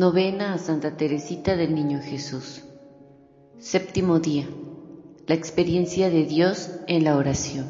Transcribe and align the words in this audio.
Novena 0.00 0.54
a 0.54 0.58
Santa 0.58 0.96
Teresita 0.96 1.56
del 1.56 1.74
Niño 1.74 2.00
Jesús. 2.00 2.62
Séptimo 3.58 4.18
día. 4.18 4.48
La 5.26 5.34
experiencia 5.34 6.08
de 6.08 6.24
Dios 6.24 6.70
en 6.86 7.04
la 7.04 7.18
oración. 7.18 7.66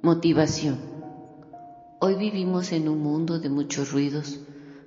Motivación. 0.00 0.78
Hoy 2.00 2.14
vivimos 2.14 2.72
en 2.72 2.88
un 2.88 3.02
mundo 3.02 3.38
de 3.38 3.50
muchos 3.50 3.92
ruidos, 3.92 4.40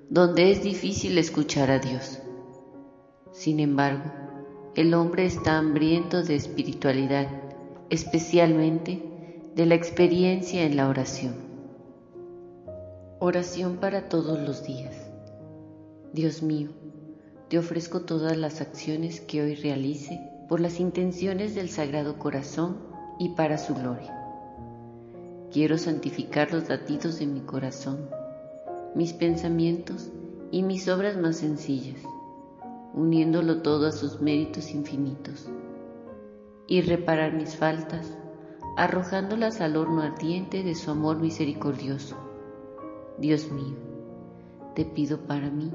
donde 0.09 0.49
es 0.49 0.63
difícil 0.63 1.19
escuchar 1.19 1.69
a 1.69 1.77
Dios. 1.77 2.17
Sin 3.31 3.59
embargo, 3.59 4.11
el 4.73 4.95
hombre 4.95 5.27
está 5.27 5.59
hambriento 5.59 6.23
de 6.23 6.33
espiritualidad, 6.33 7.27
especialmente 7.91 9.03
de 9.53 9.65
la 9.67 9.75
experiencia 9.75 10.63
en 10.63 10.77
la 10.77 10.89
oración. 10.89 11.35
Oración 13.19 13.77
para 13.77 14.09
todos 14.09 14.39
los 14.39 14.65
días. 14.65 15.06
Dios 16.13 16.41
mío, 16.41 16.69
te 17.49 17.59
ofrezco 17.59 18.01
todas 18.01 18.37
las 18.37 18.61
acciones 18.61 19.19
que 19.19 19.41
hoy 19.41 19.55
realice 19.55 20.21
por 20.47 20.61
las 20.61 20.79
intenciones 20.79 21.53
del 21.53 21.69
Sagrado 21.69 22.17
Corazón 22.17 22.77
y 23.19 23.29
para 23.29 23.57
su 23.57 23.75
gloria. 23.75 24.13
Quiero 25.51 25.77
santificar 25.77 26.53
los 26.53 26.69
latidos 26.69 27.19
de 27.19 27.25
mi 27.25 27.41
corazón, 27.41 28.09
mis 28.95 29.11
pensamientos 29.11 30.09
y 30.49 30.63
mis 30.63 30.87
obras 30.87 31.17
más 31.17 31.37
sencillas, 31.37 32.01
uniéndolo 32.93 33.61
todo 33.61 33.87
a 33.87 33.91
sus 33.91 34.21
méritos 34.21 34.71
infinitos, 34.71 35.49
y 36.67 36.81
reparar 36.81 37.33
mis 37.33 37.57
faltas, 37.57 38.13
arrojándolas 38.77 39.59
al 39.59 39.75
horno 39.75 40.03
ardiente 40.03 40.63
de 40.63 40.73
su 40.73 40.89
amor 40.89 41.19
misericordioso. 41.19 42.15
Dios 43.17 43.51
mío, 43.51 43.75
te 44.73 44.85
pido 44.85 45.19
para 45.21 45.49
mí 45.49 45.69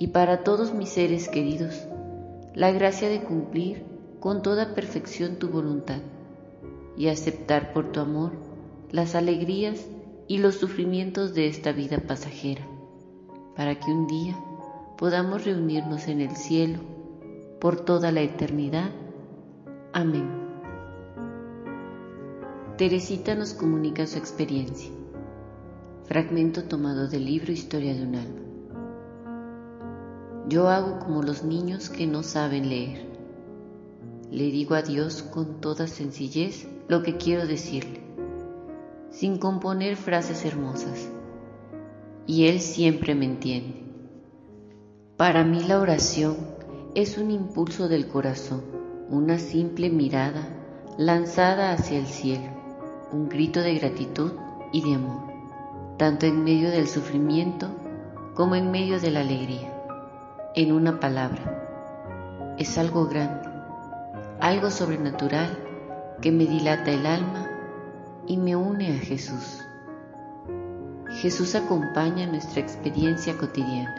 y 0.00 0.08
para 0.08 0.42
todos 0.42 0.72
mis 0.72 0.88
seres 0.88 1.28
queridos 1.28 1.86
la 2.54 2.72
gracia 2.72 3.10
de 3.10 3.22
cumplir 3.22 3.84
con 4.18 4.42
toda 4.42 4.74
perfección 4.74 5.36
tu 5.36 5.50
voluntad 5.50 6.00
y 6.96 7.08
aceptar 7.08 7.74
por 7.74 7.92
tu 7.92 8.00
amor 8.00 8.32
las 8.90 9.14
alegrías 9.14 9.86
y 10.26 10.38
los 10.38 10.56
sufrimientos 10.56 11.34
de 11.34 11.48
esta 11.48 11.72
vida 11.72 11.98
pasajera, 11.98 12.66
para 13.54 13.78
que 13.78 13.92
un 13.92 14.06
día 14.06 14.36
podamos 14.96 15.44
reunirnos 15.44 16.08
en 16.08 16.22
el 16.22 16.34
cielo 16.34 16.78
por 17.60 17.84
toda 17.84 18.10
la 18.10 18.22
eternidad. 18.22 18.90
Amén. 19.92 20.28
Teresita 22.78 23.34
nos 23.34 23.52
comunica 23.52 24.06
su 24.06 24.16
experiencia. 24.16 24.90
Fragmento 26.04 26.64
tomado 26.64 27.06
del 27.06 27.26
libro 27.26 27.52
Historia 27.52 27.94
de 27.94 28.02
un 28.02 28.14
alma. 28.14 28.49
Yo 30.50 30.68
hago 30.68 30.98
como 30.98 31.22
los 31.22 31.44
niños 31.44 31.90
que 31.90 32.08
no 32.08 32.24
saben 32.24 32.70
leer. 32.70 33.06
Le 34.32 34.50
digo 34.50 34.74
a 34.74 34.82
Dios 34.82 35.22
con 35.22 35.60
toda 35.60 35.86
sencillez 35.86 36.66
lo 36.88 37.04
que 37.04 37.18
quiero 37.18 37.46
decirle, 37.46 38.00
sin 39.12 39.38
componer 39.38 39.94
frases 39.94 40.44
hermosas, 40.44 41.08
y 42.26 42.46
Él 42.48 42.58
siempre 42.58 43.14
me 43.14 43.26
entiende. 43.26 43.84
Para 45.16 45.44
mí 45.44 45.60
la 45.60 45.78
oración 45.78 46.36
es 46.96 47.16
un 47.16 47.30
impulso 47.30 47.86
del 47.86 48.08
corazón, 48.08 48.62
una 49.08 49.38
simple 49.38 49.88
mirada 49.88 50.48
lanzada 50.98 51.70
hacia 51.70 51.96
el 51.96 52.06
cielo, 52.06 52.50
un 53.12 53.28
grito 53.28 53.60
de 53.60 53.76
gratitud 53.76 54.32
y 54.72 54.82
de 54.82 54.96
amor, 54.96 55.22
tanto 55.96 56.26
en 56.26 56.42
medio 56.42 56.72
del 56.72 56.88
sufrimiento 56.88 57.68
como 58.34 58.56
en 58.56 58.72
medio 58.72 58.98
de 58.98 59.12
la 59.12 59.20
alegría 59.20 59.76
en 60.54 60.72
una 60.72 60.98
palabra. 60.98 62.56
Es 62.58 62.76
algo 62.76 63.06
grande, 63.06 63.48
algo 64.40 64.70
sobrenatural 64.70 65.56
que 66.20 66.32
me 66.32 66.44
dilata 66.44 66.90
el 66.90 67.06
alma 67.06 67.46
y 68.26 68.36
me 68.36 68.56
une 68.56 68.96
a 68.96 68.98
Jesús. 68.98 69.60
Jesús 71.20 71.54
acompaña 71.54 72.26
nuestra 72.26 72.60
experiencia 72.60 73.36
cotidiana. 73.36 73.94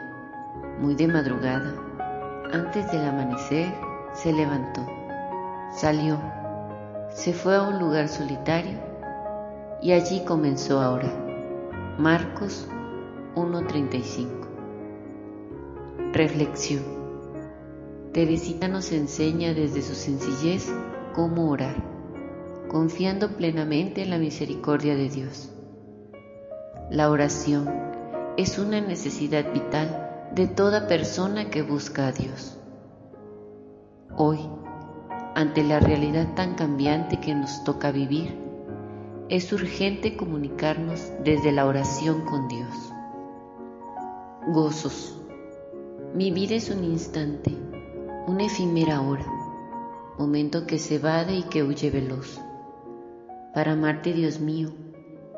Muy 0.80 0.96
de 0.96 1.08
madrugada, 1.08 1.74
antes 2.52 2.92
del 2.92 3.06
amanecer, 3.06 3.74
se 4.14 4.34
levantó, 4.34 4.86
salió, 5.74 6.20
se 7.12 7.34
fue 7.34 7.56
a 7.56 7.62
un 7.62 7.80
lugar 7.80 8.10
solitario 8.10 8.78
y 9.82 9.94
allí 9.94 10.22
comenzó 10.26 10.82
a 10.82 10.92
orar. 10.92 11.14
Marcos 11.98 12.68
1.35 13.36 14.51
Reflexión. 16.14 16.84
Teresita 18.12 18.68
nos 18.68 18.92
enseña 18.92 19.54
desde 19.54 19.82
su 19.82 19.96
sencillez 19.96 20.70
cómo 21.16 21.50
orar, 21.50 21.76
confiando 22.68 23.38
plenamente 23.38 24.02
en 24.02 24.10
la 24.10 24.18
misericordia 24.18 24.96
de 24.98 25.08
Dios. 25.08 25.54
La 26.90 27.10
oración 27.10 27.70
es 28.36 28.60
una 28.60 28.82
necesidad 28.82 29.54
vital 29.54 30.30
de 30.36 30.48
toda 30.48 30.88
persona 30.88 31.50
que 31.50 31.62
busca 31.62 32.08
a 32.08 32.12
Dios. 32.12 32.58
Hoy, 34.18 34.40
ante 35.34 35.64
la 35.64 35.80
realidad 35.80 36.34
tan 36.36 36.56
cambiante 36.56 37.22
que 37.22 37.34
nos 37.34 37.64
toca 37.64 37.90
vivir, 37.92 38.38
es 39.30 39.54
urgente 39.54 40.18
comunicarnos 40.18 41.10
desde 41.24 41.54
la 41.54 41.66
oración 41.66 42.26
con 42.26 42.50
Dios. 42.50 42.94
Gozos. 44.50 45.21
Mi 46.14 46.30
vida 46.30 46.56
es 46.56 46.70
un 46.70 46.84
instante, 46.84 47.52
una 48.28 48.44
efímera 48.44 49.00
hora, 49.00 49.26
momento 50.18 50.68
que 50.68 50.78
se 50.78 50.96
evade 50.96 51.36
y 51.38 51.44
que 51.44 51.64
huye 51.64 51.90
veloz. 51.90 52.38
Para 53.54 53.72
amarte, 53.72 54.12
Dios 54.12 54.42
mío, 54.42 54.74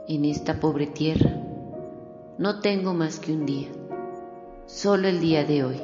en 0.08 0.26
esta 0.26 0.60
pobre 0.60 0.88
tierra, 0.88 1.30
no 2.40 2.60
tengo 2.60 2.96
más 2.96 3.20
que 3.20 3.34
un 3.34 3.46
día, 3.46 3.68
solo 4.66 5.08
el 5.08 5.20
día 5.20 5.46
de 5.46 5.64
hoy. 5.64 5.80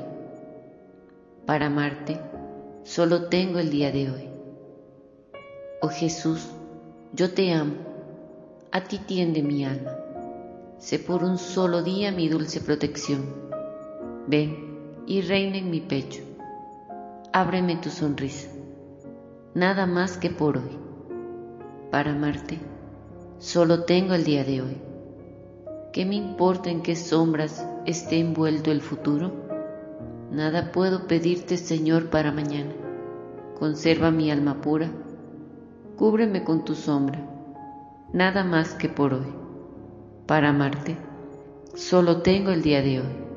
Para 1.45 1.67
amarte, 1.67 2.19
solo 2.81 3.25
tengo 3.25 3.59
el 3.59 3.69
día 3.69 3.91
de 3.91 4.09
hoy. 4.09 4.29
Oh 5.81 5.89
Jesús, 5.89 6.47
yo 7.13 7.31
te 7.31 7.53
amo, 7.53 7.75
a 8.71 8.85
ti 8.85 8.97
tiende 8.97 9.43
mi 9.43 9.65
alma. 9.65 9.95
Sé 10.79 10.97
por 10.97 11.23
un 11.23 11.37
solo 11.37 11.83
día 11.83 12.11
mi 12.11 12.27
dulce 12.27 12.59
protección. 12.59 13.23
Ven, 14.25 14.68
y 15.09 15.21
reina 15.21 15.57
en 15.57 15.71
mi 15.71 15.81
pecho. 15.81 16.21
Ábreme 17.33 17.77
tu 17.77 17.89
sonrisa, 17.89 18.47
nada 19.55 19.87
más 19.87 20.17
que 20.17 20.29
por 20.29 20.57
hoy. 20.57 20.77
Para 21.89 22.11
amarte, 22.11 22.59
solo 23.39 23.85
tengo 23.85 24.13
el 24.13 24.23
día 24.23 24.43
de 24.43 24.61
hoy. 24.61 24.77
¿Qué 25.91 26.05
me 26.05 26.13
importa 26.13 26.69
en 26.69 26.83
qué 26.83 26.95
sombras 26.95 27.67
esté 27.87 28.19
envuelto 28.19 28.69
el 28.71 28.81
futuro? 28.81 29.31
Nada 30.31 30.71
puedo 30.71 31.07
pedirte, 31.07 31.57
Señor, 31.57 32.11
para 32.11 32.31
mañana. 32.31 32.71
Conserva 33.57 34.11
mi 34.11 34.29
alma 34.29 34.61
pura, 34.61 34.91
cúbreme 35.97 36.43
con 36.43 36.63
tu 36.63 36.75
sombra, 36.75 37.19
nada 38.13 38.43
más 38.43 38.75
que 38.75 38.89
por 38.89 39.15
hoy. 39.15 39.33
Para 40.27 40.49
amarte, 40.49 40.97
solo 41.73 42.21
tengo 42.21 42.51
el 42.51 42.61
día 42.61 42.83
de 42.83 42.99
hoy. 42.99 43.28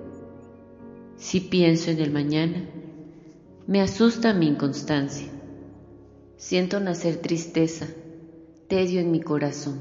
Si 1.23 1.39
pienso 1.39 1.93
en 1.93 2.01
el 2.01 2.11
mañana, 2.11 2.65
me 3.69 3.81
asusta 3.81 4.35
mi 4.35 4.49
inconstancia. 4.49 5.29
Siento 6.37 6.81
nacer 6.81 7.19
tristeza, 7.19 7.87
tedio 8.67 9.01
en 9.01 9.13
mi 9.13 9.21
corazón. 9.21 9.79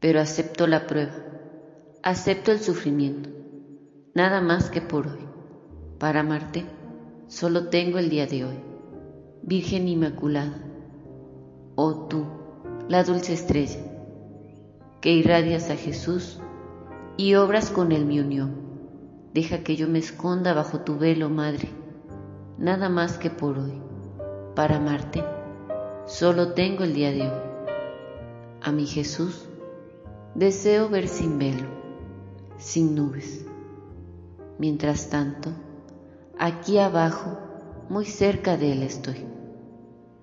Pero 0.00 0.18
acepto 0.18 0.66
la 0.66 0.86
prueba, 0.86 1.12
acepto 2.02 2.50
el 2.50 2.60
sufrimiento, 2.60 3.28
nada 4.14 4.40
más 4.40 4.70
que 4.70 4.80
por 4.80 5.06
hoy. 5.06 5.20
Para 5.98 6.20
amarte, 6.20 6.64
solo 7.28 7.68
tengo 7.68 7.98
el 7.98 8.08
día 8.08 8.26
de 8.26 8.46
hoy. 8.46 8.56
Virgen 9.42 9.86
Inmaculada, 9.86 10.64
oh 11.74 12.06
tú, 12.06 12.24
la 12.88 13.04
dulce 13.04 13.34
estrella, 13.34 13.80
que 15.02 15.12
irradias 15.12 15.68
a 15.68 15.76
Jesús 15.76 16.40
y 17.18 17.34
obras 17.34 17.68
con 17.68 17.92
él 17.92 18.06
mi 18.06 18.18
unión 18.18 18.69
Deja 19.32 19.62
que 19.62 19.76
yo 19.76 19.86
me 19.86 20.00
esconda 20.00 20.54
bajo 20.54 20.80
tu 20.80 20.98
velo, 20.98 21.30
Madre, 21.30 21.68
nada 22.58 22.88
más 22.88 23.16
que 23.16 23.30
por 23.30 23.58
hoy. 23.58 23.80
Para 24.56 24.78
amarte, 24.78 25.24
solo 26.06 26.52
tengo 26.54 26.82
el 26.82 26.94
día 26.94 27.12
de 27.12 27.22
hoy. 27.22 27.40
A 28.60 28.72
mi 28.72 28.86
Jesús 28.86 29.48
deseo 30.34 30.88
ver 30.88 31.06
sin 31.06 31.38
velo, 31.38 31.66
sin 32.58 32.96
nubes. 32.96 33.46
Mientras 34.58 35.10
tanto, 35.10 35.50
aquí 36.36 36.78
abajo, 36.78 37.38
muy 37.88 38.06
cerca 38.06 38.56
de 38.56 38.72
Él 38.72 38.82
estoy. 38.82 39.24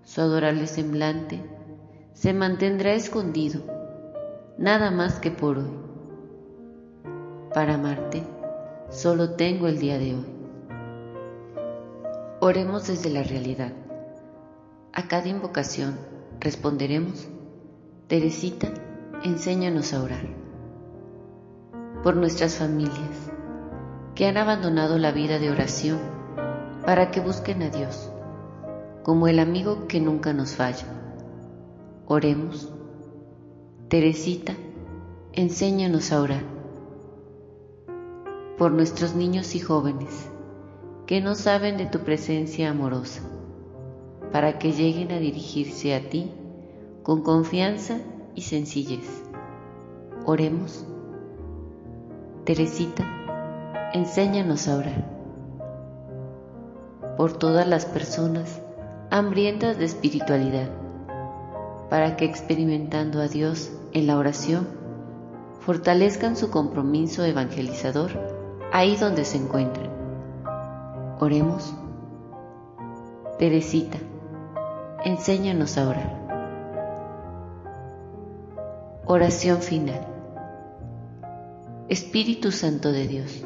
Su 0.04 0.22
adorable 0.22 0.68
semblante 0.68 1.42
se 2.14 2.34
mantendrá 2.34 2.94
escondido, 2.94 3.62
nada 4.58 4.92
más 4.92 5.20
que 5.20 5.32
por 5.32 5.60
hoy. 5.60 5.72
Para 7.54 7.76
amarte, 7.76 8.24
solo 8.90 9.32
tengo 9.32 9.68
el 9.68 9.80
día 9.80 9.98
de 9.98 10.16
hoy. 10.16 10.26
Oremos 12.40 12.88
desde 12.88 13.10
la 13.10 13.24
realidad. 13.24 13.74
A 14.94 15.08
cada 15.08 15.28
invocación 15.28 15.98
responderemos, 16.40 17.28
Teresita, 18.08 18.70
enséñanos 19.24 19.94
a 19.94 20.02
orar. 20.02 20.26
Por 22.04 22.16
nuestras 22.16 22.56
familias, 22.56 23.32
que 24.16 24.28
han 24.28 24.38
abandonado 24.38 24.98
la 24.98 25.12
vida 25.12 25.40
de 25.40 25.52
oración 25.52 26.00
para 26.86 27.12
que 27.12 27.20
busquen 27.20 27.64
a 27.64 27.70
Dios, 27.70 28.10
como 29.04 29.28
el 29.28 29.40
amigo 29.40 29.88
que 29.88 30.00
nunca 30.00 30.32
nos 30.32 30.56
falla. 30.56 30.88
Oremos. 32.08 32.74
Teresita, 33.90 34.54
enséñanos 35.34 36.12
a 36.12 36.22
orar. 36.22 36.57
Por 38.58 38.72
nuestros 38.72 39.14
niños 39.14 39.54
y 39.54 39.60
jóvenes 39.60 40.32
que 41.06 41.22
no 41.22 41.36
saben 41.36 41.78
de 41.78 41.86
tu 41.86 42.00
presencia 42.00 42.72
amorosa, 42.72 43.22
para 44.32 44.58
que 44.58 44.72
lleguen 44.72 45.12
a 45.12 45.20
dirigirse 45.20 45.94
a 45.94 46.10
ti 46.10 46.32
con 47.04 47.22
confianza 47.22 48.00
y 48.34 48.42
sencillez. 48.42 49.24
Oremos. 50.26 50.86
Teresita, 52.46 53.06
enséñanos 53.94 54.68
a 54.68 54.78
orar. 54.78 55.06
Por 57.16 57.34
todas 57.34 57.68
las 57.68 57.86
personas 57.86 58.60
hambrientas 59.12 59.78
de 59.78 59.86
espiritualidad, 59.86 60.72
para 61.92 62.18
que 62.18 62.26
experimentando 62.26 63.22
a 63.22 63.28
Dios 63.28 63.72
en 63.94 64.08
la 64.08 64.18
oración, 64.18 64.68
fortalezcan 65.60 66.36
su 66.36 66.50
compromiso 66.50 67.24
evangelizador 67.24 68.37
ahí 68.72 68.96
donde 68.96 69.26
se 69.26 69.38
encuentren. 69.38 69.90
Oremos. 71.20 71.74
Teresita, 73.40 73.98
enséñanos 75.06 75.78
a 75.78 75.90
orar. 75.90 76.28
Oración 79.06 79.62
final. 79.62 80.08
Espíritu 81.88 82.52
Santo 82.52 82.92
de 82.92 83.08
Dios, 83.08 83.44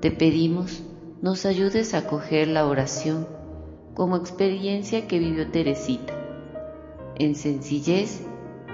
te 0.00 0.10
pedimos 0.10 0.82
nos 1.22 1.46
ayudes 1.46 1.94
a 1.94 1.98
acoger 1.98 2.48
la 2.48 2.66
oración 2.66 3.28
como 3.94 4.16
experiencia 4.16 5.06
que 5.06 5.20
vivió 5.20 5.50
Teresita, 5.52 6.14
en 7.16 7.36
sencillez 7.36 8.26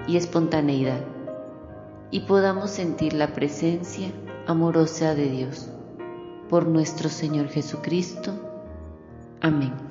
y 0.07 0.17
espontaneidad, 0.17 1.01
y 2.09 2.21
podamos 2.21 2.71
sentir 2.71 3.13
la 3.13 3.33
presencia 3.33 4.07
amorosa 4.49 5.13
de 5.13 5.29
Dios. 5.29 5.69
Por 6.49 6.67
nuestro 6.67 7.07
Señor 7.07 7.49
Jesucristo. 7.49 8.33
Amén. 9.41 9.88